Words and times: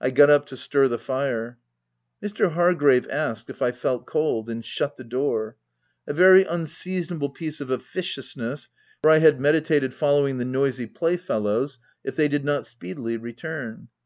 I 0.00 0.08
got 0.08 0.30
up 0.30 0.46
to 0.46 0.56
stir 0.56 0.88
the 0.88 0.98
fire. 0.98 1.58
Mr 2.22 2.52
Hargrave 2.52 3.06
asked 3.10 3.50
if 3.50 3.60
I 3.60 3.70
felt 3.70 4.06
cold, 4.06 4.48
and 4.48 4.64
shut 4.64 4.96
the 4.96 5.04
door— 5.04 5.56
a 6.08 6.14
very 6.14 6.42
unseason 6.46 7.16
able 7.16 7.28
piece 7.28 7.60
of 7.60 7.70
officiousness, 7.70 8.70
for 9.02 9.10
I 9.10 9.18
had 9.18 9.38
meditated 9.38 9.92
following 9.92 10.38
the 10.38 10.46
noisy 10.46 10.86
playfellows, 10.86 11.78
if 12.02 12.16
they 12.16 12.28
did 12.28 12.46
not 12.46 12.64
speedily 12.64 13.18
return. 13.18 13.88